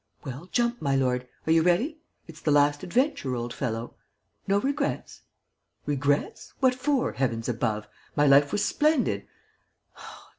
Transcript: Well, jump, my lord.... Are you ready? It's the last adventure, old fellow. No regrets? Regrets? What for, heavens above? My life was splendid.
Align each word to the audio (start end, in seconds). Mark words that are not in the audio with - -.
Well, 0.25 0.49
jump, 0.51 0.81
my 0.81 0.95
lord.... 0.95 1.27
Are 1.45 1.51
you 1.51 1.61
ready? 1.61 2.01
It's 2.25 2.41
the 2.41 2.49
last 2.49 2.81
adventure, 2.83 3.35
old 3.35 3.53
fellow. 3.53 3.93
No 4.47 4.59
regrets? 4.59 5.21
Regrets? 5.85 6.55
What 6.59 6.73
for, 6.73 7.11
heavens 7.11 7.47
above? 7.47 7.87
My 8.15 8.25
life 8.25 8.51
was 8.51 8.65
splendid. 8.65 9.27